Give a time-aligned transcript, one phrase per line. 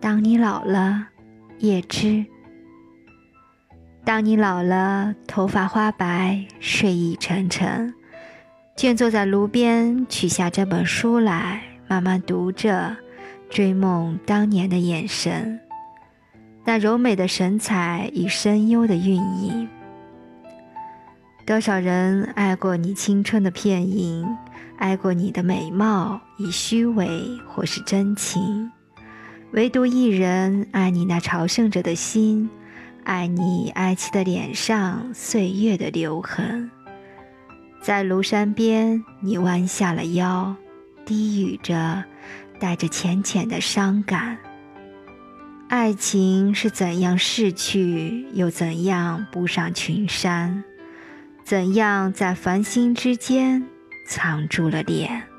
[0.00, 1.06] 当你老了，
[1.60, 2.26] 叶芝。
[4.04, 7.94] 当你老了，头发花白，睡意沉沉，
[8.76, 12.94] 倦坐在炉边，取下这本书来，慢慢读着，
[13.48, 15.58] 追梦当年的眼神，
[16.64, 19.66] 那柔美的神采与深幽的韵意。
[21.46, 24.26] 多少人爱过你青春的片影，
[24.78, 27.08] 爱过你的美貌，以虚伪
[27.46, 28.70] 或是真情，
[29.52, 32.50] 唯独一人爱你那朝圣者的心。
[33.04, 36.70] 爱你哀戚的脸上岁月的留痕，
[37.82, 40.56] 在庐山边，你弯下了腰，
[41.04, 42.02] 低语着，
[42.58, 44.38] 带着浅浅的伤感。
[45.68, 50.64] 爱情是怎样逝去，又怎样步上群山？
[51.44, 53.66] 怎样在繁星之间
[54.04, 55.33] 藏住了脸？